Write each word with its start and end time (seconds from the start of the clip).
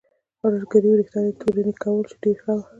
ارایشګرې 0.43 0.87
یې 0.89 0.93
وریښتان 0.93 1.25
تورنۍ 1.39 1.73
کول 1.81 2.03
چې 2.09 2.15
ډېر 2.21 2.37
ښه 2.43 2.53
و. 2.57 2.61